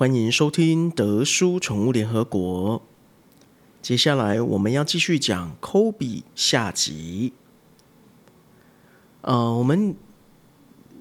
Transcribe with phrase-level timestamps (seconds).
[0.00, 2.80] 欢迎收听德叔宠物联合国。
[3.82, 7.34] 接下来我们要继续讲科比下集。
[9.20, 9.94] 呃，我们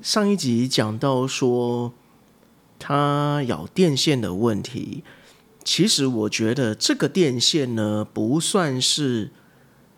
[0.01, 1.93] 上一集讲到说
[2.77, 5.05] 他咬电线的问题，
[5.63, 9.31] 其实我觉得这个电线呢不算是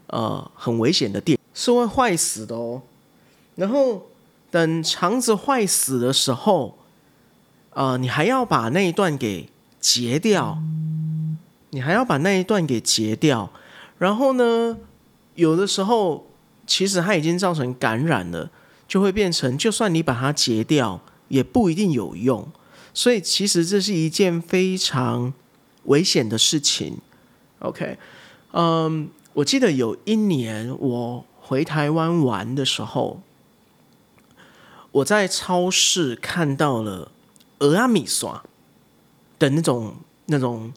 [0.09, 2.83] 呃很危险的电，是会坏死的哦。
[3.55, 4.11] 然后
[4.51, 6.77] 等肠子坏死的时候。
[7.73, 9.47] 呃，你还要把那一段给
[9.79, 10.61] 截掉，
[11.69, 13.49] 你还要把那一段给截掉，
[13.97, 14.77] 然后呢，
[15.35, 16.27] 有的时候
[16.67, 18.51] 其实它已经造成感染了，
[18.89, 20.99] 就会变成，就算你把它截掉，
[21.29, 22.45] 也不一定有用。
[22.93, 25.31] 所以其实这是一件非常
[25.85, 26.97] 危险的事情。
[27.59, 27.97] OK，
[28.51, 33.21] 嗯，我记得有一年我回台湾玩的时候，
[34.91, 37.09] 我在超市看到了。
[37.61, 38.43] 鹅阿米刷
[39.39, 39.93] 的那种、
[40.25, 40.71] 那种、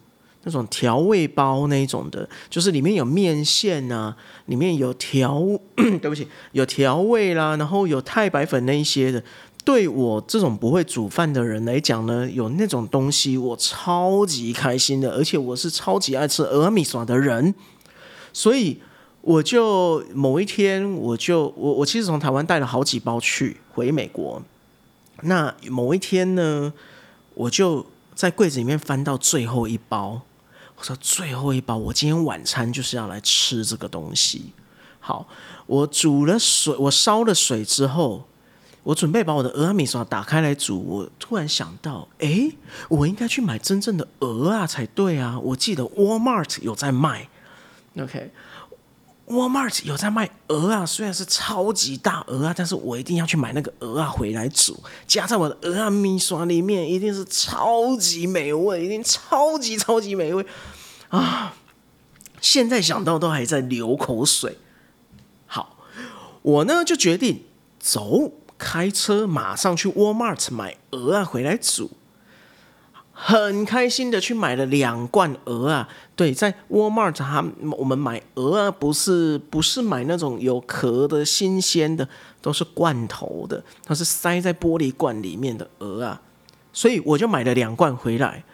[0.44, 5.42] 那种调味包那一种的，就是里面有面线啊，里面有调，
[5.76, 9.22] 对不起，有调味啦，然后有太白粉那一些的。
[9.64, 17.54] 对我这种不会煮饭的人来讲呢，有那种东西我超级开心的，而且我是超级爱吃鹅阿米刷的人，
[18.30, 18.78] 所以
[19.22, 24.42] 我就某一天我就我我其实从台湾带了好几包去回美国。
[25.22, 26.72] 那某一天呢，
[27.34, 30.22] 我就在柜子里面翻到最后一包，
[30.76, 34.52] 我说最后一包，我今天晚餐就是要来吃这个东西。
[35.00, 35.28] 好，
[35.66, 38.26] 我煮了水，我烧了水之后，
[38.82, 40.80] 我准备把我的鹅米刷打开来煮。
[40.80, 42.50] 我突然想到，哎，
[42.88, 45.38] 我应该去买真正的鹅啊才对啊！
[45.38, 47.28] 我记得 Walmart 有在卖
[47.98, 48.30] ，OK。
[49.26, 60.44] Walmart 有在卖鹅啊，虽然是超级大鹅啊，但是我一定要去买那个鹅啊回来煮，加在我的鹅啊米刷里面，一定是超级美味，一定超级超级美味
[61.08, 61.54] 啊！
[62.40, 64.58] 现在想到都还在流口水。
[65.46, 65.78] 好，
[66.42, 67.44] 我呢就决定
[67.78, 71.90] 走，开车马上去 Walmart 买鹅啊回来煮。
[73.16, 75.88] 很开心的去买了两罐鹅啊！
[76.16, 77.44] 对，在 Walmart 他
[77.78, 82.08] 我们买鹅啊，不是不是买那种有壳的新鲜的，
[82.42, 86.20] 都是罐头的，它是塞在玻璃罐里面的鹅啊，
[86.72, 88.44] 所以我就买了两罐回来。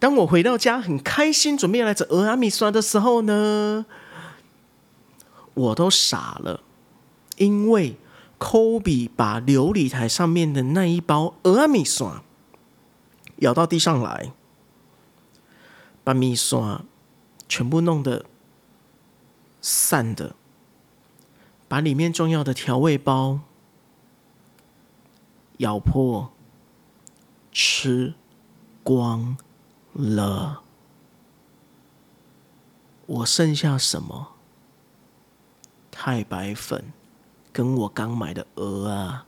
[0.00, 3.86] 当我回到家很开心，准备来吃鹅阿米刷的时候呢，
[5.54, 6.60] 我都傻了，
[7.36, 7.96] 因为
[8.40, 12.24] Kobe 把琉璃台上面的那一包鹅阿米刷。
[13.38, 14.32] 咬到地上来，
[16.02, 16.84] 把米刷
[17.48, 18.26] 全部弄得
[19.60, 20.34] 散的，
[21.68, 23.40] 把里面重要的调味包
[25.58, 26.32] 咬破，
[27.52, 28.14] 吃
[28.82, 29.36] 光
[29.92, 30.62] 了。
[33.06, 34.34] 我剩下什么？
[35.90, 36.92] 太白粉，
[37.52, 39.27] 跟我刚买的鹅啊。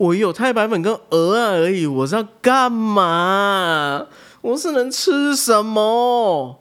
[0.00, 4.06] 我有太白粉跟鹅啊而已，我是要干嘛？
[4.40, 6.58] 我是能吃什么？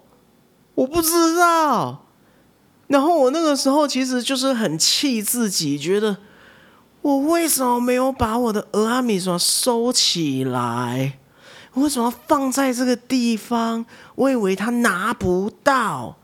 [0.76, 2.04] 我不知道。
[2.88, 6.18] 然后我那个时候其实就是很气自己，觉得
[7.02, 11.18] 我为什么没有把我的鹅阿米刷收起来？
[11.76, 13.86] 为什么放在这个地方？
[14.16, 16.18] 我以为他拿不到，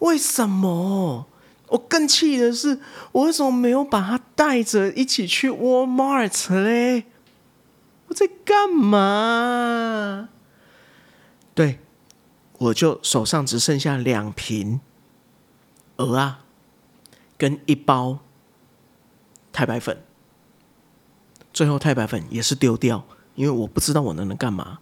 [0.00, 1.26] 为什么？
[1.72, 2.78] 我更气的是，
[3.12, 7.04] 我为什么没有把他带着一起去 Walmart 嘞？
[8.08, 10.28] 我在干嘛？
[11.54, 11.80] 对，
[12.58, 14.80] 我就手上只剩下两瓶
[15.96, 16.40] 鹅啊，
[17.38, 18.18] 跟一包
[19.50, 20.02] 太白粉。
[21.54, 24.80] 最后太白粉也是丢掉，因为我不知道我能能干嘛。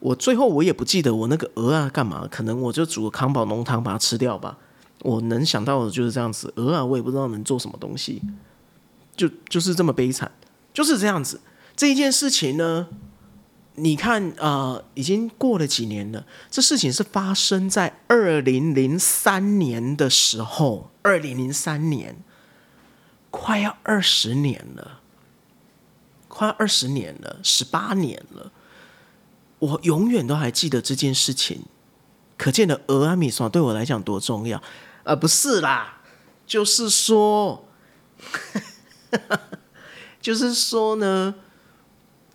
[0.00, 4.56] 我最后我也不记得我那个鹅啊干嘛，可能我就煮个康宝浓汤把它吃掉吧。
[5.04, 8.22] 我能想到的就是这样子，鹅啊，我也不知道能做什么东西，
[9.14, 10.32] 就就是这么悲惨，
[10.72, 11.42] 就是这样子。
[11.76, 12.88] 这一件事情呢，
[13.74, 16.24] 你看啊，已经过了几年了。
[16.50, 22.16] 这事情是发生在二零零三年的时候，二零零三年，
[23.30, 25.00] 快要二十年了，
[26.28, 28.50] 快二十年了，十八年了，
[29.58, 31.66] 我永远都还记得这件事情。
[32.38, 34.62] 可见的俄阿米索对我来讲多重要。
[35.04, 36.00] 啊，不是啦，
[36.46, 37.66] 就是说，
[40.20, 41.34] 就是说呢，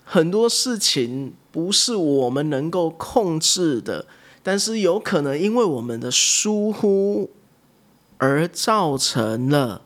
[0.04, 4.06] 很多事情不是我们能够控制的，
[4.44, 7.32] 但是有可能因为我们的疏忽
[8.20, 9.82] 而造成了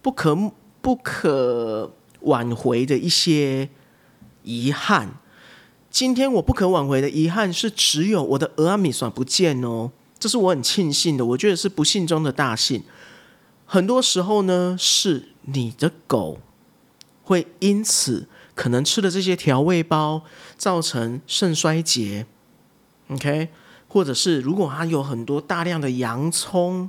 [0.00, 3.68] 不可不可挽回的一些
[4.42, 5.18] 遗憾。
[5.90, 11.24] 今天我不可挽回的遗憾是，只有我的俄阿米索不见哦，这是我很庆幸的。
[11.24, 12.82] 我觉得是不幸中的大幸。
[13.64, 16.40] 很多时候呢，是你的狗
[17.22, 20.24] 会因此可能吃了这些调味包
[20.56, 22.26] 造成肾衰竭
[23.08, 23.48] ，OK，
[23.88, 26.88] 或者是如果它有很多大量的洋葱，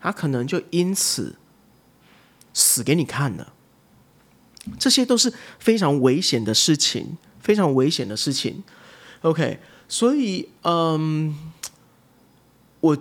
[0.00, 1.36] 它可能就因此
[2.52, 3.52] 死给你看了。
[4.78, 7.16] 这些都是非常危险的事情。
[7.42, 8.62] 非常危险的事情
[9.22, 9.58] ，OK，
[9.88, 11.36] 所以，嗯，
[12.82, 12.98] 我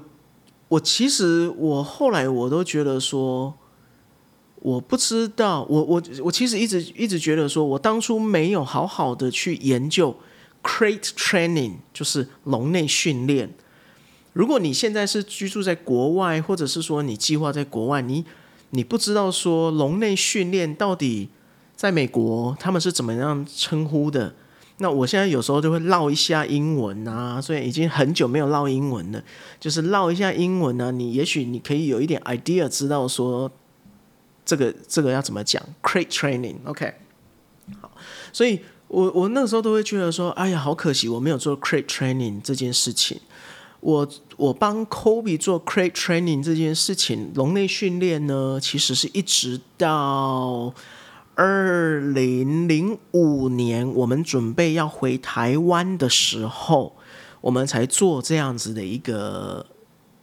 [0.69, 3.53] 我其实我后来我都觉得说，
[4.55, 10.15] 我不知道，我我我其实一直一直觉得说，我当初没有好好的去研究
[10.63, 13.53] crate training，就是笼内训练。
[14.33, 18.23] 如果你现在是居住在国外，或者是说你计划在国外，你
[18.69, 21.29] 你不知道说笼内训练到底。
[21.73, 24.35] 在美国，他们是怎么样称呼的？
[24.81, 29.23] 那我现在有时候就会唠一下英文啊，所以已经很久没有唠英文了。
[29.59, 33.49] 就是唠一下英文呢，你也许你可以有一点 idea，知道说
[34.43, 35.61] 这个这个要怎么讲。
[35.83, 36.95] Crate training，OK，
[37.79, 37.91] 好，
[38.33, 43.19] 所以我我那时候都会觉得说，哎呀，好可惜，我没有做 crate training 这件事情。
[43.81, 44.07] 我
[44.37, 50.73] 我帮 Kobe 做 crate training 这件事情，笼内训练呢，其实是一直到。
[51.35, 56.95] 二零零五年，我们准备要回台湾的时候，
[57.39, 59.65] 我们才做这样子的一个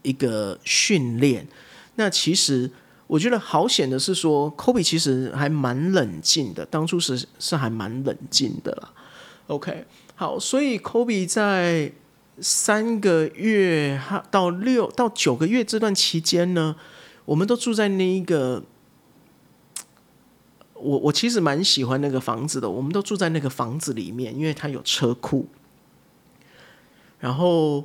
[0.03, 1.49] 一个训练。
[1.97, 2.71] 那其实
[3.07, 8.93] 我觉得好险的是说，Kobe 其实还蛮冷静的，当初是是还蛮冷静的啦。
[9.47, 11.91] OK，好，所以 Kobe 在
[12.41, 14.01] 三个月
[14.31, 16.77] 到六到九个月这段期间呢，
[17.25, 18.63] 我们都住在那一个。
[20.81, 25.47] 我我其实蛮喜欢那个房子的，我们都住在那个房子里面，因为它有车库，
[27.19, 27.85] 然后，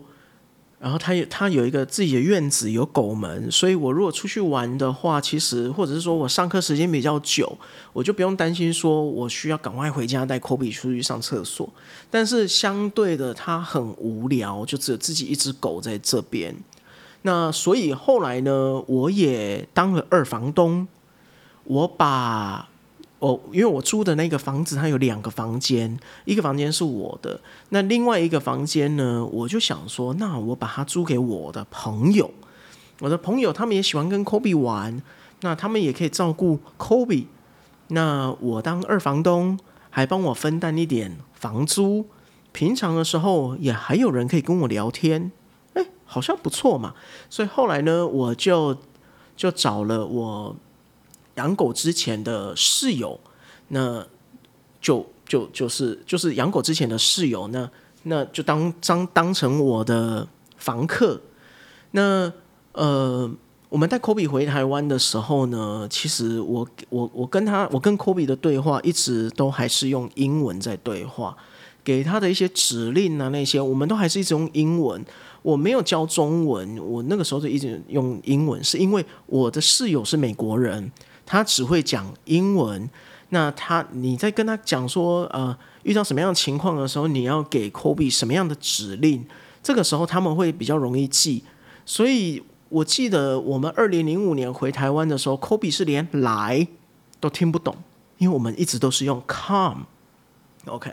[0.79, 7.57] 然后它有它有一个自己的院子，有狗门，所以我如果出去玩的话，其实或者是说我上课时间比较久，
[7.93, 11.67] 我就不用担心说我需要赶快回家带 Kobe 出去上厕所。
[12.11, 16.55] 但是相对的，它很无聊，就只有自己一只狗在这边。
[17.23, 20.87] 那所以后来呢，我也当了二房东，
[21.63, 22.69] 我把。
[23.23, 27.39] 哦，因为我租的那个房子，它有两个房间，一个房间是我的，
[27.69, 32.29] 那另外一个房间呢，我就想说，那我把它租给我的朋友，
[32.99, 35.01] 我的朋友他们也喜欢跟 Kobe 玩，
[35.39, 37.27] 那他们也可以照顾 Kobe，
[37.87, 39.57] 那我当二房东，
[39.89, 42.07] 还帮我分担一点房租，
[42.51, 45.31] 平常的时候也还有人可以跟我聊天，
[45.75, 46.93] 哎，好像不错嘛，
[47.29, 48.77] 所以后来呢，我就
[49.37, 50.57] 就找了我。
[51.35, 53.19] 养狗之前的室友，
[53.69, 54.06] 那
[54.81, 57.69] 就就就是就是养狗之前的室友，那
[58.03, 60.27] 那就当当当成我的
[60.57, 61.19] 房客。
[61.91, 62.31] 那
[62.74, 63.30] 呃，
[63.69, 71.38] 我们带 Kobe 回台湾的时候呢，其实我我我跟他，我跟 Kobe 的对话一直都还是用英文在对话，
[71.83, 75.03] 给他的一些指令啊那些，我们都还是一直用英文。
[75.41, 80.91] 我没有教中文，我那个时候就一直用英文，是因为我的室友是美国人。
[81.33, 82.88] 他只会讲英文，
[83.30, 89.25] 那他你在跟他讲说，呃，遇到什么样的情况的时候，你要给 Kobe 什么样的指令，
[89.63, 91.43] 这个时候他们会比较容易记。
[91.88, 96.67] 所以我记得我们二零零五年回台湾的时候，Kobe 是连来
[97.19, 97.75] 都听不懂，
[98.19, 99.88] 因为我们一直都是用 come。
[100.67, 100.91] OK，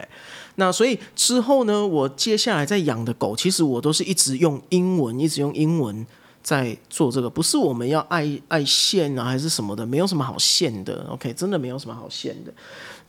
[0.55, 6.07] 那所以之后呢，我接下来在养的狗，其实我都是一直用英文，一直用英文。
[6.43, 11.07] 在做这个，不是我们要爱爱线啊，还是什么的，没有什么好线的。
[11.11, 12.53] OK，真的没有什么好线的，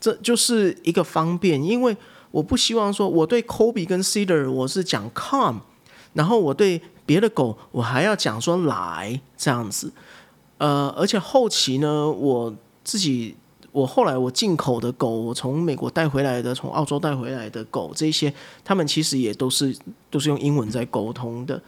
[0.00, 1.62] 这就是一个方便。
[1.62, 1.96] 因为
[2.30, 5.60] 我不希望说，我对 Kobe 跟 Cedar 我是讲 come，
[6.12, 9.92] 然后我对别的狗我还要讲说来这样子。
[10.58, 13.34] 呃，而且后期呢，我自己
[13.72, 19.76] 我后来我进口的狗，我从美国带回来的，从澳洲带回来的狗，这些他们其实也都是
[20.10, 21.60] 都是用英文在沟通的。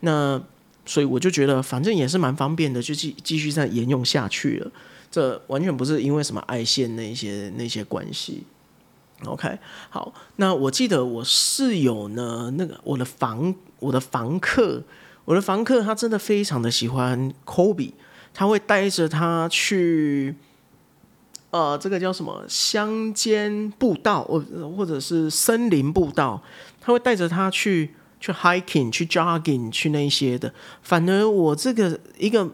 [0.00, 0.40] 那
[0.84, 4.70] 所以我就觉得，反正也是蛮方便的，就继继续再沿用下去了。
[5.10, 8.44] 这完全不是因为什么爱线那些那些关系。
[9.26, 9.56] OK，
[9.90, 14.82] 好，那我记得我室友呢，那个我的房我的房客，
[15.24, 17.92] 我的房客他真的非常的喜欢 Kobe，
[18.34, 20.34] 他会带着他去，
[21.50, 24.40] 呃，这个叫什么乡间步道，或
[24.76, 26.42] 或者是森林步道，
[26.80, 27.94] 他会带着他去。
[28.22, 32.48] 去 hiking、去 jogging、去那些的，反而我这个一个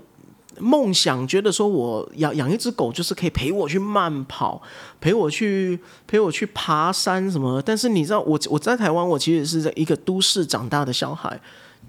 [0.58, 4.62] 梦想，觉得说我养养一只狗就是可以陪我去慢跑，
[4.98, 7.60] 陪我去陪我去爬山什么。
[7.60, 11.38] 但是你知道，我我在台湾，我其实是在一个都市长大的小孩，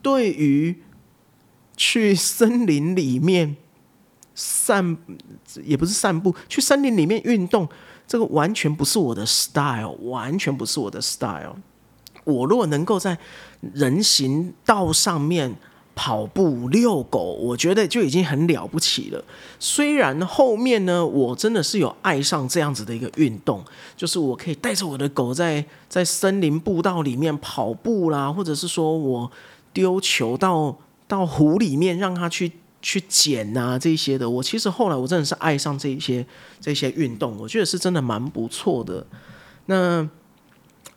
[0.02, 0.84] 对于
[1.78, 3.56] 去森林里面
[4.36, 4.98] 散
[5.64, 7.68] 也不是散步，去森林里面运动，
[8.06, 11.56] 这个完全不是我的 style，完全不是我的 style。
[12.30, 13.18] 我如果能够在
[13.74, 15.56] 人行道上面。
[15.96, 19.22] 跑步、遛狗，我觉得就已经很了不起了。
[19.60, 23.62] 虽然后面呢，我真的是有爱上这样子的一个运动，
[23.98, 29.30] 就是我可以带着我的狗在在森林步道里面跑步啦，或者是说我
[29.74, 30.74] 丢球到
[31.06, 32.50] 到湖里面让它去
[32.82, 34.30] 去捡啊这些的。
[34.30, 36.26] 我其实后来我真的是爱上这些
[36.62, 39.06] 这些运动，我觉得是真的蛮不错的。
[39.66, 40.08] 那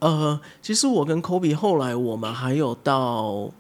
[0.03, 3.51] 呃，其实我跟 Kobe 后来我们还有到。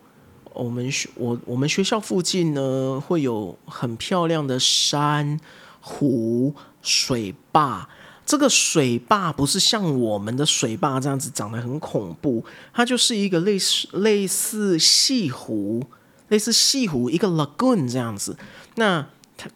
[0.54, 5.40] 我们学我我们学校附近呢，会有很漂亮的山、
[5.80, 7.88] 湖、水坝。
[8.26, 12.44] 这个水坝不是像我们的水坝这样子长得很恐怖，
[12.74, 15.82] 它就是一个类似类似西湖、
[16.28, 18.36] 类似西湖一个 lagoon 这样子。
[18.74, 19.06] 那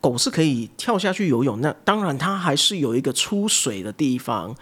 [0.00, 4.56] 狗是可以跳下去游泳，那当然它还是有一个出水的地方。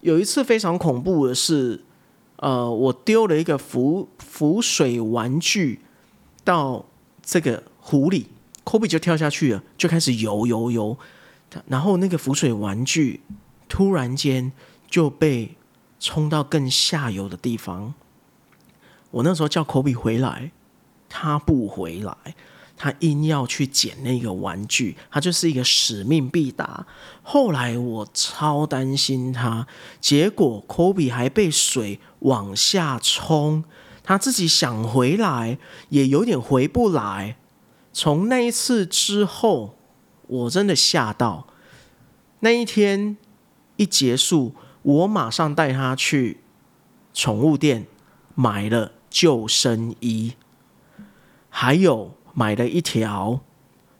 [0.00, 1.84] 有一次非常恐怖的是。
[2.40, 5.80] 呃，我丢了一个浮浮水玩具
[6.44, 6.86] 到
[7.20, 8.28] 这个湖里
[8.62, 10.96] 科比就跳下去了，就开始游游游，
[11.66, 13.22] 然后那个浮水玩具
[13.68, 14.52] 突然间
[14.88, 15.56] 就被
[15.98, 17.94] 冲到更下游的地方。
[19.10, 20.52] 我那时候叫科比回来，
[21.08, 22.14] 他不回来。
[22.78, 26.86] 他硬要去捡那个玩具，他就是一个使命必达。
[27.24, 29.66] 后来我超担心他，
[30.00, 33.64] 结果科比还被水往下冲，
[34.04, 35.58] 他自己想回来
[35.88, 37.36] 也有点回不来。
[37.92, 39.76] 从那一次之后，
[40.28, 41.48] 我真的吓到。
[42.40, 43.16] 那一天
[43.74, 46.38] 一结束，我马上带他去
[47.12, 47.88] 宠物店
[48.36, 50.34] 买了救生衣，
[51.50, 52.14] 还有。
[52.34, 53.40] 买了一条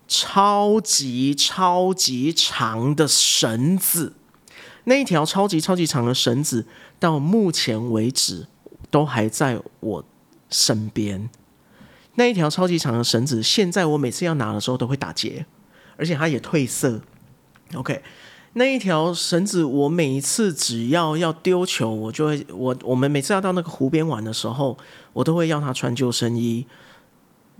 [0.06, 4.14] 超级超级长的绳子，
[4.84, 6.66] 那一条超级超级长的绳子
[6.98, 8.46] 到目前为止
[8.90, 10.04] 都还在我
[10.48, 11.28] 身边。
[12.14, 15.46] 那一条超级长的绳子，现在我每次要拿的时候都会打结，
[15.96, 17.00] 而且它也褪色。
[17.74, 18.02] OK，
[18.54, 24.76] 那一条绳子，我每一次只要要丢球，我就会我我们每次要到那个湖边玩的时候，
[25.12, 26.66] 我都会要他穿救生衣。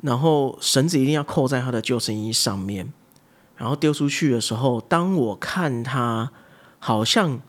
[0.00, 2.93] 然后绳子一定要扣在他的救生衣上面，
[3.57, 6.31] 然后丢出去的时候，当我看他
[6.78, 7.40] 好像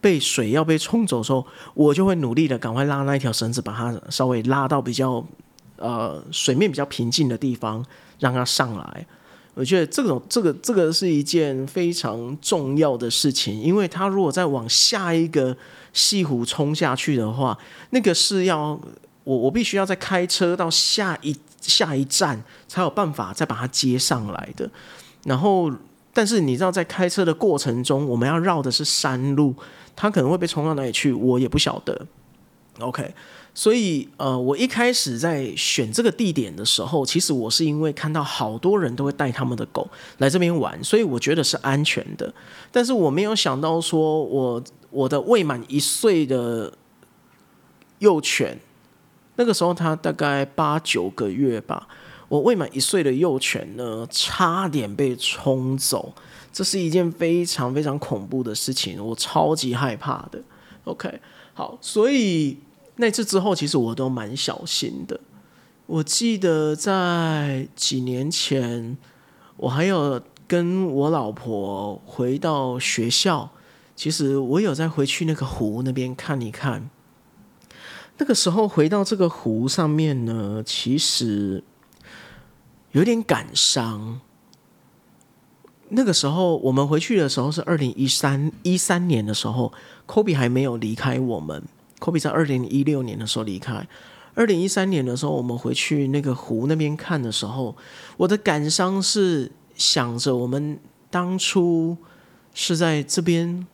[0.00, 5.24] 被水要被冲走的时候，我就会努力的赶快拉那一条绳子，把它稍微拉到比较
[5.76, 7.84] 呃水面比较平静的地方，
[8.18, 9.06] 让它上来。
[9.54, 15.56] 我觉得这种这个这个是一件非常重要的事情，因为他如果再往下一个
[15.92, 17.56] 西湖冲下去的话，
[17.90, 18.80] 那个是要
[19.22, 21.36] 我我必须要再开车到下一。
[21.62, 24.68] 下一站才有办法再把它接上来的。
[25.24, 25.70] 然后，
[26.12, 29.54] 但是你知道，在开车的过程中，我们要绕的是山路，
[29.94, 32.06] 它可能会被冲到哪里去，我也不晓得。
[32.80, 33.14] OK，
[33.54, 39.88] 所以呃，我一开始在选这个地点的时候，其实我是因为看到好多人都会带他们的狗
[40.18, 42.34] 来这边玩，所以我觉得是安全的。
[42.72, 46.72] 但是我没有想到，说我我的未满一岁的
[48.00, 48.58] 幼犬。
[49.36, 51.88] 那个时候他大概八九个月吧，
[52.28, 56.12] 我未满一岁的幼犬呢，差点被冲走，
[56.52, 60.42] 这是一件非常非常恐怖的事情，我超级害怕的。
[60.84, 61.20] OK，
[61.54, 62.58] 好，所以
[62.96, 65.18] 那次之后，其实我都蛮小心的。
[65.86, 68.96] 我记得在几年前，
[69.56, 73.50] 我还有跟我老婆回到学校，
[73.96, 76.90] 其实我有在回去那个湖那边看一看。
[78.18, 81.64] 那个时候回到这个湖上面呢，其实
[82.92, 84.20] 有点感伤。
[85.88, 89.72] 那个时候我们回去的时候是二零一三一三年的时候
[90.06, 91.62] 科比还没有离开我们。
[91.98, 93.86] 科比在二零一六年的时候离开。
[94.34, 97.76] 二零一三年的时候，我们回去那个湖那边看的时候，
[98.16, 101.96] 我的感伤是想着我们当初
[102.54, 103.66] 是在这边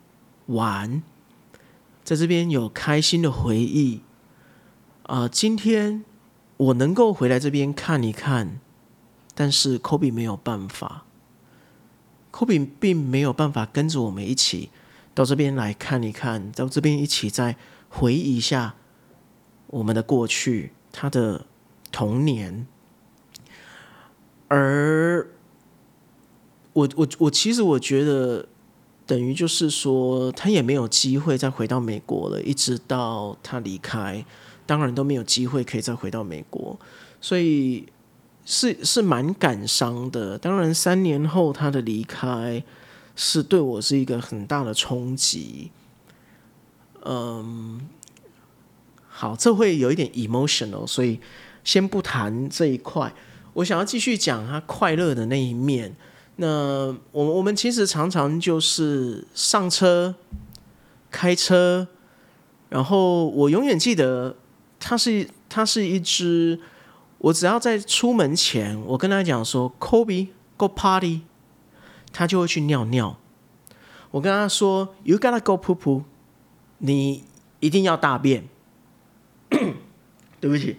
[0.47, 1.01] 玩，
[2.03, 4.01] 在这边有开心的回忆。
[5.09, 6.05] 啊，今天
[6.55, 8.59] 我能够回来这边看一看，
[9.33, 11.03] 但是科比没有办法，
[12.29, 14.69] 科比并没有办法跟着我们一起
[15.15, 17.57] 到这边来看一看，到这边一起再
[17.89, 18.75] 回忆一下
[19.65, 21.47] 我们的过去，他的
[21.91, 22.67] 童年。
[24.47, 25.27] 而
[26.73, 28.47] 我我我其实我觉得，
[29.07, 34.23] 等于就是说，他也没有机会再回到美国了，一直到他离开，
[34.69, 36.79] 当然都没有机会可以再回到美国，
[37.19, 37.87] 所以
[38.45, 40.37] 是是蛮感伤的。
[40.37, 42.63] 当然，三年后他的离开
[43.15, 45.71] 是对我是一个很大的冲击。
[47.03, 47.81] 嗯，
[49.07, 51.19] 好，这会有一点 emotional，所以
[51.63, 53.11] 先不谈这一块。
[53.53, 55.95] 我想要继续讲他快乐的那一面。
[56.35, 60.13] 那我我们其实常常就是上车、
[61.09, 61.87] 开车，
[62.69, 64.35] 然后我永远记得，
[64.79, 66.59] 它是它是一只，
[67.17, 71.21] 我只要在出门前，我跟他讲说，Kobe go party，
[72.13, 73.17] 他就会去尿尿。
[74.11, 76.03] 我跟他说，You gotta go poo poo，
[76.79, 77.23] 你
[77.59, 78.47] 一定要大便。
[80.39, 80.77] 对不起。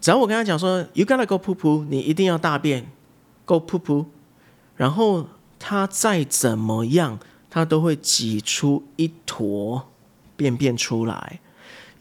[0.00, 2.90] 只要我跟他讲说，You gotta go poo poo，你一定要大便
[3.44, 4.06] ，go poo poo，
[4.74, 5.28] 然后
[5.58, 9.88] 他再怎么样，他都会挤出一坨
[10.36, 11.40] 便便出来。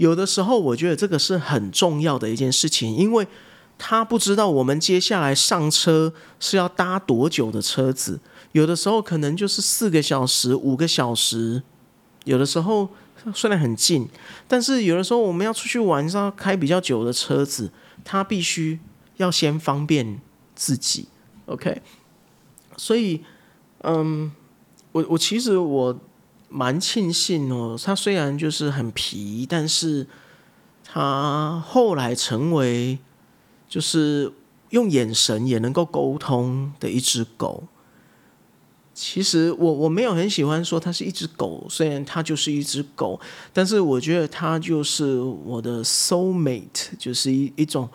[0.01, 3.27] 有的时候，我觉得这个是很重要的一件事情，因为
[3.77, 8.19] 他不知道我们接下来上车是要搭多久的车子，
[8.53, 11.61] 有的时候可能就是四个小时、五个小时，
[12.23, 12.89] 有的时候
[13.35, 14.09] 虽然很近，
[14.47, 17.69] 但是有的时候我们要出去玩，是要开比较久的车子。
[18.03, 18.79] 他必须
[19.17, 20.19] 要先方便
[20.55, 21.07] 自己
[21.45, 21.79] ，OK？
[22.75, 23.23] 所以，
[23.83, 24.31] 嗯，
[24.93, 25.99] 我我其实我
[26.51, 30.05] 蛮庆幸哦，他虽然就是很皮，但是
[30.83, 32.99] 他后来成为
[33.69, 34.33] 就是
[34.71, 37.63] 用眼神也能够沟通的一只狗。
[38.93, 43.19] 其实我我没有很喜欢说它是一只狗，虽然它就是一只狗，
[43.53, 47.89] 但是我觉得它就是我的 soul mate，就是一一种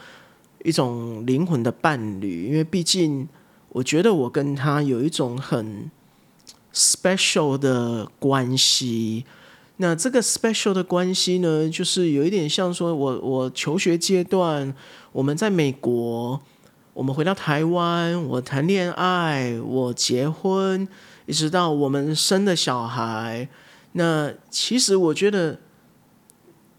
[0.65, 2.49] 一种灵魂的伴侣。
[2.49, 3.29] 因为毕竟
[3.69, 5.89] 我觉得我跟它有一种很
[6.77, 9.25] special 的关系。
[9.79, 14.75] 那这个 special 的关系呢，就是有一点像说我我求学阶段，
[15.13, 16.41] 我们在美国。
[16.93, 20.89] 我们回到台湾，我谈恋爱，我结婚，
[21.27, 23.47] 一直到我们生的小孩。
[23.93, 25.61] 那其实我觉得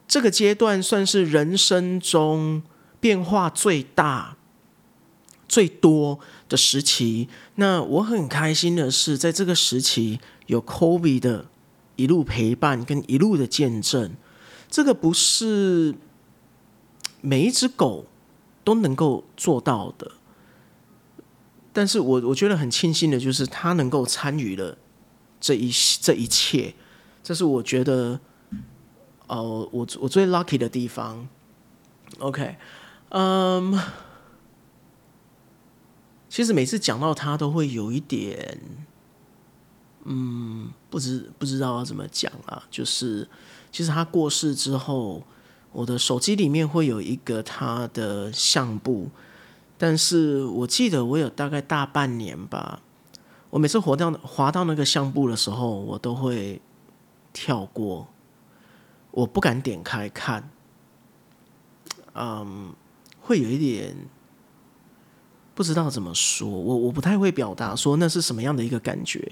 [0.07, 2.63] 这个阶段算是人生中
[2.99, 4.37] 变化最大、
[5.47, 7.27] 最多的时期。
[7.55, 11.45] 那我很开心的是，在这个时期有 Kobe 的
[11.95, 14.15] 一路陪伴跟一路的见证。
[14.69, 15.95] 这个不是
[17.21, 18.05] 每一只狗。
[18.67, 20.11] 都能够做到的，
[21.71, 24.77] 但是我我觉得很庆幸的就是他能够参与了
[25.39, 26.75] 这一这一切，
[27.23, 28.19] 这是我觉得，
[29.27, 31.29] 哦，我我最 lucky 的地方。
[32.19, 32.57] OK，
[33.07, 33.79] 嗯，
[36.29, 38.59] 其实每次讲到他都会有一点，
[40.05, 43.27] 嗯，不知不知道要怎么讲啊，就是
[43.71, 45.23] 其实他过世之后。
[45.73, 49.11] 我的手机里面会有一个他的相簿，
[49.77, 52.81] 但是我记得我有大概大半年吧，
[53.51, 56.59] 我每次滑到滑到那个相簿的时候，我都会
[57.31, 58.07] 跳过，
[59.11, 60.49] 我不敢点开看，
[62.15, 62.73] 嗯，
[63.21, 63.95] 会有一点
[65.57, 69.31] 不知道怎么说，我我不太会表达说那是什么样的一个感觉，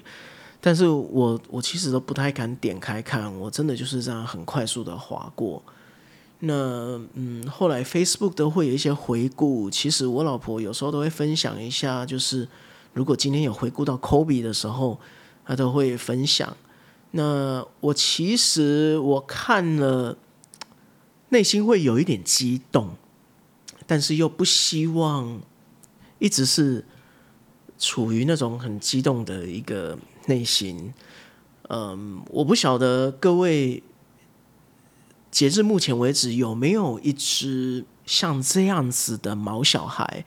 [0.60, 5.62] 但是我我其实都不太敢点开看，我真的就是这样很快速的划过。
[6.40, 9.70] 那嗯，后来 Facebook 都会有一些回顾。
[9.70, 12.48] 其实我老婆有时候都会分享一下，就是
[12.94, 15.00] 如果今天有回顾到 Kobe 的时候，
[15.46, 16.58] 她都会分享。
[17.12, 20.18] 那我其实我看了，
[21.30, 22.96] 内心会有一点激动，
[23.86, 25.40] 但是又不希望
[26.20, 26.86] 一直是
[27.78, 29.98] 处于那种很激动的一个
[30.28, 30.94] 内心。
[31.70, 33.84] 嗯，我不晓得各位。
[35.32, 40.24] 截至目前为止，有没有一只像这样子的毛小孩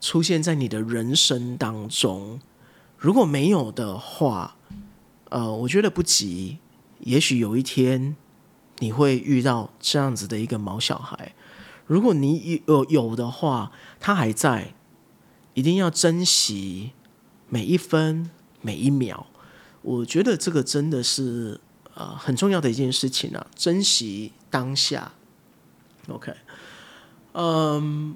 [0.00, 2.40] 出现在你的人生当中？
[2.98, 4.56] 如果没有的话，
[5.28, 6.58] 呃，我觉得不急，
[6.98, 8.16] 也许有一天
[8.80, 11.32] 你会遇到这样子的一个毛小孩。
[11.86, 14.74] 如果你有有的话，他还在，
[15.60, 16.92] 一定要珍惜
[17.48, 18.30] 每一分
[18.62, 19.26] 每一秒。
[19.82, 21.60] 我觉得这个真的是。
[21.92, 25.12] 呃，很重要的一件事情啊，珍惜当下。
[26.08, 26.32] OK，
[27.32, 28.14] 嗯，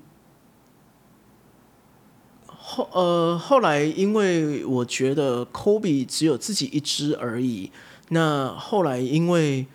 [2.47, 7.73] 后呃后来，因为我觉得 Kobe 只有自己一只而已。
[8.11, 9.67] 那后来，因为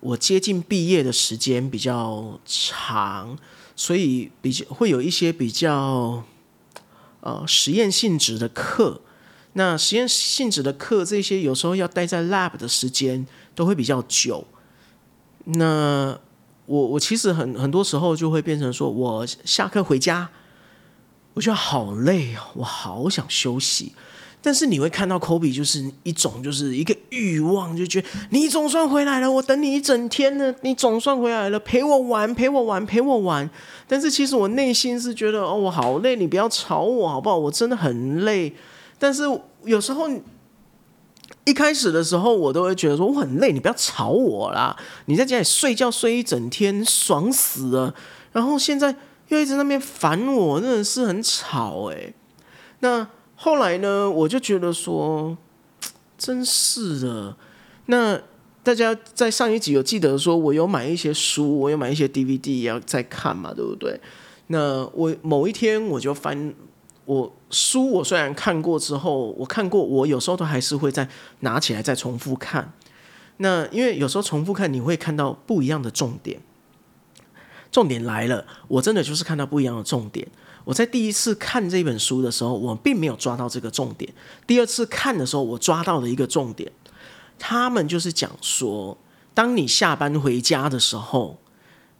[0.00, 3.36] 我接近毕业的时间比较长，
[3.74, 6.22] 所以比较会有一些比较
[7.22, 9.00] 呃实验性质的课。
[9.54, 14.46] 那实验性质的课，这些有时候要待在 lab 的时间都会比较久。
[15.44, 16.18] 那
[16.64, 20.30] 我我其实很很多时候就会变成说，我下课回家，
[21.34, 23.92] 我觉得好累哦，我好想休息。
[24.44, 33.48] 但是你会看到 Kobe 就是一种就是一个欲望，就觉得你总算回来了，我等你一整天了，你总算回来了，陪我玩，陪我玩，陪我玩。
[33.86, 37.38] 但是其实我内心是觉得哦，我好累，你不要吵我好不好？
[37.38, 38.52] 我真的很累。
[38.98, 39.22] 但是
[39.64, 40.10] 有时候
[41.44, 44.76] 一开始的时候，我都会觉得说我很累，你不要吵我啦。
[45.04, 47.94] 你在家里睡觉睡一整天，爽死了。
[48.32, 48.92] 然后现在
[49.28, 52.12] 又一直那边烦我，真的是很吵哎。
[52.80, 53.06] 那。
[53.44, 55.36] 后来呢，我就觉得说，
[56.16, 57.36] 真是的。
[57.86, 58.16] 那
[58.62, 64.00] 大家在上一集有记得说，我有买一些书，我有买一些 DVD 要再看嘛，对不对？
[64.46, 66.54] 那我某一天我就翻
[67.04, 71.08] 我书，我虽然看过之后，我看过，我有时候都还是会再
[71.40, 72.72] 拿起来再重复看。
[73.38, 76.40] 那因为有时候重复看，你会看到不一样的重点。
[77.72, 80.28] 重点来了，我真的就是看到不一样的重点。
[80.64, 84.12] 我在第一次看这本书的时候，我并没有抓到这个重点。
[84.46, 86.70] 第二次看的时候，我抓到了一个重点。
[87.38, 88.96] 他们就是讲说，
[89.34, 91.38] 当你下班回家的时候，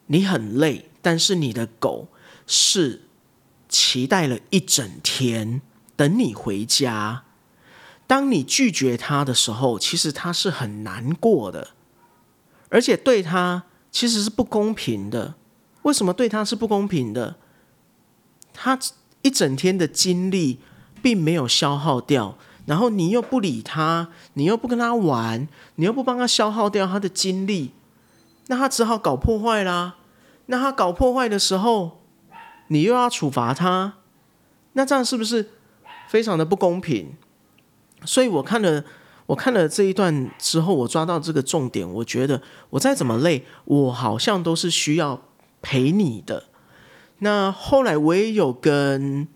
[0.07, 2.09] 你很累，但是你的狗
[2.47, 3.03] 是
[3.69, 5.61] 期待了一整天
[5.97, 7.25] 等你回家。
[8.07, 11.71] 当你拒绝它的时候，其实它是很难过的，
[12.69, 15.35] 而且对它其实是不公平的。
[15.83, 17.37] 为什么对它是不公平的？
[18.53, 18.79] 他
[19.23, 20.59] 一整天的精力
[21.01, 22.37] 并没有消耗掉，
[22.67, 27.73] 然后你又不理他，你又不跟他玩，你又不帮他消耗掉他的精力，
[28.47, 29.97] 那他只好搞破坏啦。
[30.47, 32.01] 那他搞破坏的时候，
[32.69, 33.95] 你又要处罚他，
[34.73, 35.51] 那这样是不是
[36.09, 37.15] 非常的不公平？
[38.05, 38.85] 所以我看了
[39.27, 45.23] 我看了这一段之后，我抓到这个重点，我觉得我再怎么累，我好像都是需要
[45.63, 46.45] 陪你的。
[47.25, 49.29] 那后来我也有跟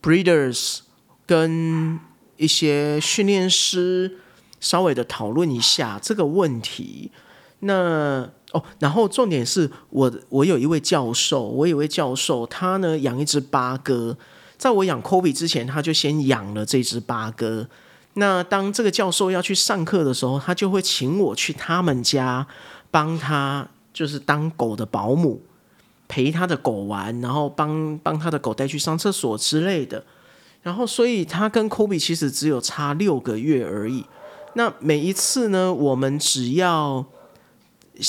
[0.00, 0.82] breeders
[1.26, 1.98] 跟
[2.36, 4.18] 一些训练师
[4.60, 7.10] 稍微的讨论一下这个问题。
[7.58, 14.16] 那哦，然后重点是我我有一位教授，我有一位教授，他呢养一只八哥，
[14.56, 17.68] 在我养 Kobe 之前，他就先养了这只八哥。
[18.14, 22.46] 那当这个教授要去上课的时候，他就会请我去他们家
[22.92, 25.42] 帮他，就是当狗的保姆。
[26.08, 30.04] 陪他的狗玩，然后帮帮他的狗带去上厕所之类的，
[30.62, 34.04] 然后所以他跟 Kobe 其实只有差六个月而已。
[34.54, 37.06] 那每一次呢，我们只要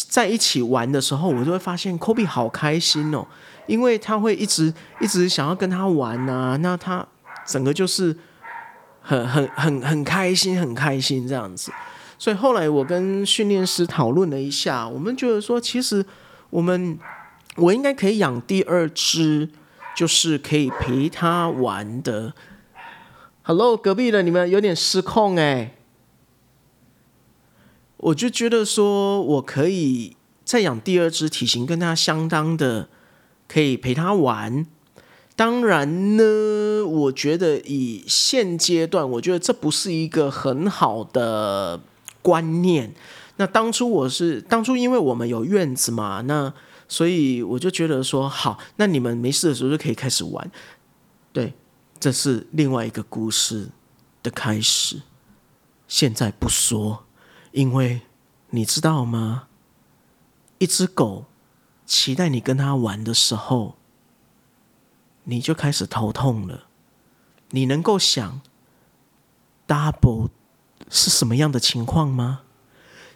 [0.09, 3.25] 在一起玩的时候，我就会发现 Kobe 好开心哦，
[3.67, 7.07] 因为他会一直一直想要跟他玩啊，那他
[7.45, 8.13] 整个就是
[9.01, 11.71] 很很很很开心，很开心这样子。
[12.19, 16.05] 所以后来我跟训练师讨论了一下，我们觉得说，其实
[16.49, 16.99] 我们。
[17.57, 19.49] 我应该可以养第二只，
[19.95, 22.33] 就是可以陪它玩的。
[23.43, 25.75] Hello，隔壁的你们有点失控哎。
[27.97, 32.89] 我就觉得说，我可以再养第二只，体型跟它相当的，
[33.47, 34.65] 可以陪它玩。
[35.35, 41.79] 当然呢，我觉得以现阶段，我觉得这不是一个很好的
[42.23, 42.95] 观念。
[43.35, 46.51] 那当初我是当初，因为我们有院子嘛，那。
[46.93, 50.51] 所以我就觉得说好，那你们没事的时候就可以开始玩。
[51.31, 51.55] 对，
[51.99, 53.69] 这是另外一个故事
[54.21, 55.01] 的开始。
[55.87, 57.05] 现在不说，
[57.51, 58.01] 因为
[58.51, 59.47] 你知道吗？
[60.59, 61.25] 一只狗
[61.87, 63.75] 期待你跟它玩的时候，
[65.23, 66.65] 你就开始头痛了。
[67.49, 68.41] 你能够想
[69.67, 70.29] double
[70.91, 72.41] 是什么样的情况吗？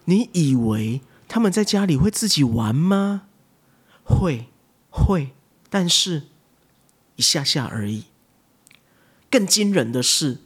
[0.05, 3.26] 你以为他们在家里会自己玩吗？
[4.07, 4.47] 会
[4.89, 5.31] 会，
[5.69, 6.23] 但是
[7.17, 8.05] 一下下而已。
[9.29, 10.37] 更惊人的是，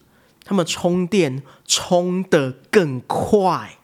[0.44, 3.78] 他们充电充的更快。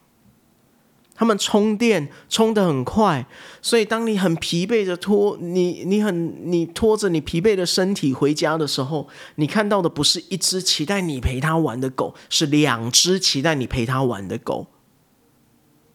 [1.19, 3.25] 他们充电充的很快，
[3.59, 14.67] 所以当你很疲惫的拖你，你很你拖着你疲惫的身体回家的时候，你看到的不是一只期待你陪它玩的狗，是两只期待你陪它玩的狗。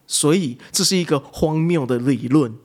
[0.05, 2.57] 所以这是一个荒谬的理论。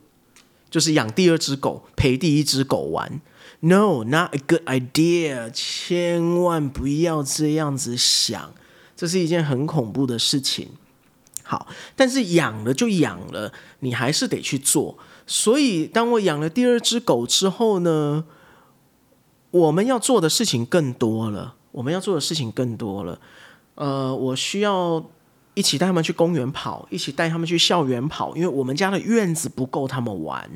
[0.71, 3.21] 就是养第二只狗陪第一只狗玩
[3.61, 8.53] ，No，not a good idea，千万不要这样子想，
[8.97, 10.71] 这是一件很恐怖的事情。
[11.43, 14.99] 好，但是养了就养了，你还是得去做。
[15.27, 18.25] 所以，当我养了第二只狗之后呢，
[19.51, 21.55] 我们要做的事情更多了。
[21.73, 23.21] 我们要做的事情更多了。
[23.77, 25.11] 呃，我需要
[25.59, 30.49] 一起带他们去公园跑，一起带他们去校园跑，因为我们家的院子不够他们玩。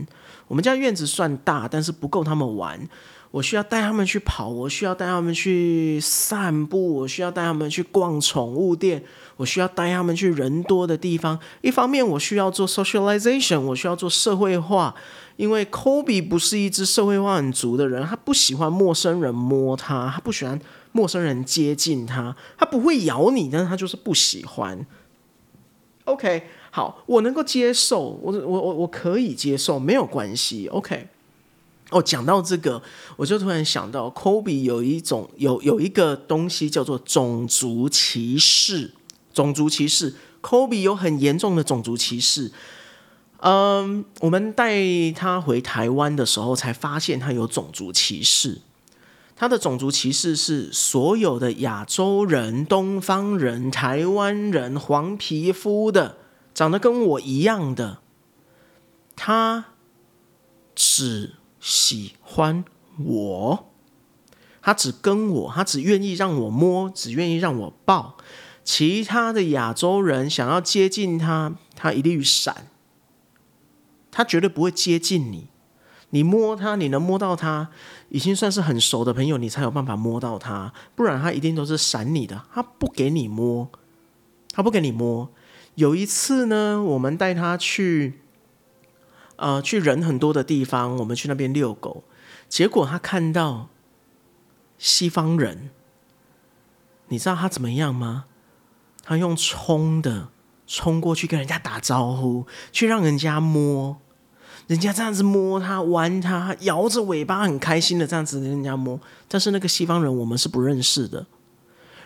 [0.46, 2.88] 我们家院子算大，但是不够他们玩。
[3.32, 9.02] 我需要带他们去跑，我需要带他们去散步，我需要带他们去逛宠物店，
[9.38, 11.36] 我需要带他们去人多的地方。
[11.62, 14.94] 一方面，我需要做 socialization，我需要做社会化，
[15.34, 20.60] 因为 Kobe 不是一只社会化很足的人，他不喜欢陌生人摸他，他不喜欢
[20.92, 24.86] 陌生人接近他，他不会咬你，但是他就是不喜欢。
[26.04, 30.68] OK，好，我能够接受，我我我我可以接受，没有关系。
[30.68, 31.08] OK。
[31.90, 32.82] 哦，讲到这个，
[33.18, 38.92] 我就突然想到，Kobe 有一种有有一个东西叫做种族歧视。
[39.34, 42.50] 种族歧视，Kobe 有很严重的种族歧视。
[43.40, 44.82] 嗯，我们带
[45.14, 48.62] 他回台湾的时候，才发现他有种族歧视。
[49.42, 56.18] 他的种族歧视是所有的亚洲人、东方人、台湾人、黄皮肤的，
[56.54, 57.98] 长得跟我一样的，
[59.16, 59.64] 他
[60.76, 61.32] 只。
[61.58, 62.64] 喜欢
[63.04, 63.70] 我，
[64.60, 68.16] 他只跟我，他只愿意让我摸，只愿意让我抱。
[68.62, 72.68] 其他的亚洲人想要接近他，他一律闪。
[74.12, 75.48] 他绝对不会接近你。
[76.14, 77.68] 你摸他，你能摸到他，
[78.08, 80.72] 已经算是很熟的朋友，你才有办法摸到他。
[80.94, 83.70] 不然他一定都是闪你的，他不给你摸，
[84.52, 85.30] 他不给你摸。
[85.74, 88.20] 有一次呢，我们带他去。
[89.36, 92.04] 呃，去人很多的地方，我们去那边遛狗，
[92.48, 93.70] 结果他看到
[94.78, 95.70] 西方人，
[97.08, 98.26] 你知道他怎么样吗？
[99.02, 100.28] 他用冲的
[100.68, 104.00] 冲过去跟人家打招呼，去让人家摸，
[104.72, 108.98] 人家这样子摸他，玩他，摇着尾巴，很开心的这样子人家摸。
[109.28, 111.26] 但是那个西方人我们是不认识的。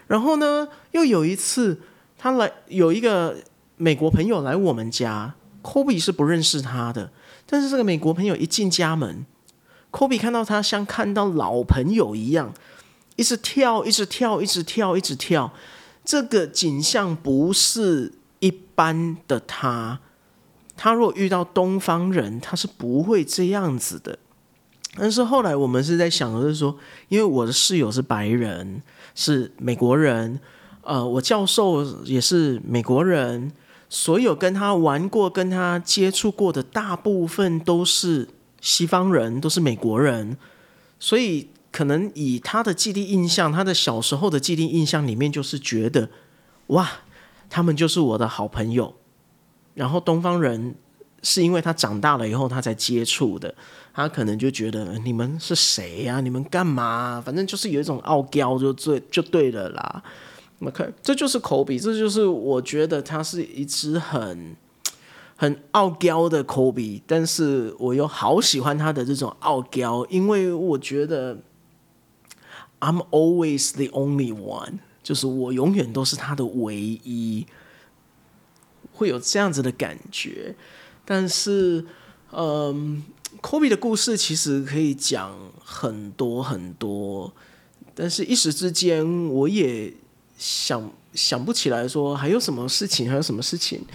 [0.09, 1.81] 然后呢，又有一次，
[2.19, 3.37] 他来有一个
[3.77, 7.13] 美国朋友来我们家，Kobe 是不认识他的。
[7.47, 9.25] 但是这个美国朋友一进家门
[9.93, 12.53] 科比看到他像看到老朋友一样，
[13.15, 15.53] 一直跳，一直跳，一直跳，一直跳。
[16.05, 20.01] 这个景象不是一般的他。
[20.77, 24.19] 他如果遇到东方人，他是不会这样子的。
[24.99, 28.83] 但是后来我们是在想的是说，因为我的室友是白人，
[29.15, 30.41] 是美国人，
[30.83, 33.53] 呃，我教授也是美国人。
[33.89, 38.29] 所有跟他玩过、跟他接触过的大部分都是
[38.61, 40.37] 西方人，都是美国人，
[40.99, 46.11] 所以可能以他的既定印象，他的小时候的既定印象里面，就是觉得
[46.69, 46.91] 哇，
[47.49, 48.97] 他们就是我的好朋友。
[49.77, 50.75] 然后东方人
[51.23, 53.55] 是因为他长大了以后他才接触的，
[53.93, 56.21] 他可能就觉得你们是谁呀？
[56.21, 57.23] 你们干嘛？
[57.25, 60.03] 反正就是有一种傲娇，就最就对了啦。
[60.61, 64.57] OK，这就是口比，这就是我觉得他是一只很
[65.37, 71.37] 很傲娇的口比，但是我又好喜欢他的这种傲娇，因为我觉得
[72.81, 77.47] I'm always the only one，就是我永远都是他的唯一，
[78.97, 80.55] 会有这样子的感觉。
[81.05, 81.85] 但是，
[82.33, 83.03] 嗯，
[83.41, 87.33] 科比的故事其实可以讲很多很多，
[87.95, 89.95] 但是一时之间我也。
[90.39, 93.87] 想想不起来，说还有什么事情，还有什么事情？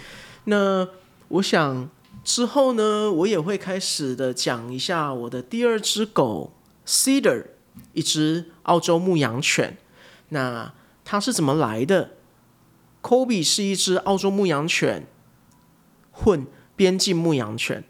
[0.46, 0.88] 那
[1.28, 1.88] 我想
[2.24, 6.52] 之后呢，我也会开始的讲一下我的第二只狗
[6.84, 7.44] Cedar，
[7.92, 9.78] 一只澳洲牧羊犬。
[10.30, 12.10] 那它是怎么来的
[13.02, 15.06] ？Kobe 是一只澳洲牧羊犬
[16.10, 17.84] 混边境牧羊犬。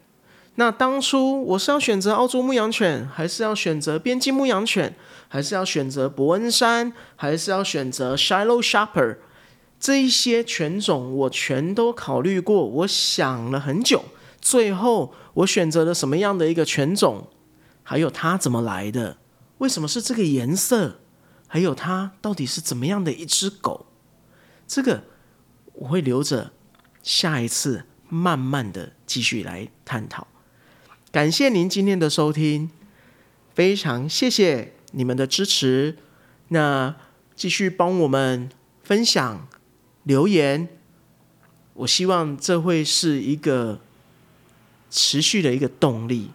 [0.55, 4.95] 那当初我是要选择澳洲牧羊犬，还是要选择边境牧羊犬？
[5.27, 9.17] 还是要选择伯恩山，还是要选择 Shiloh Shepherd，
[9.79, 14.03] 这一些犬种我全都考虑过，我想了很久，
[14.39, 17.29] 最后我选择了什么样的一个犬种，
[17.81, 19.17] 还有它怎么来的，
[19.57, 20.99] 为什么是这个颜色，
[21.47, 23.87] 还有它到底是怎么样的一只狗，
[24.67, 25.03] 这个
[25.73, 26.53] 我会留着
[27.01, 30.27] 下一次慢慢的继续来探讨。
[31.11, 32.69] 感谢您今天的收听，
[33.53, 34.73] 非常谢谢。
[34.95, 35.97] 你们的支持，
[36.49, 36.95] 那
[37.35, 38.47] 继续帮我们
[38.83, 39.47] 分享
[40.03, 40.69] 留言，
[41.73, 43.81] 我希望这会是一个
[44.91, 46.29] 持续的一个动力。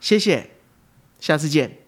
[0.00, 0.52] 谢谢，
[1.20, 1.81] 下次见。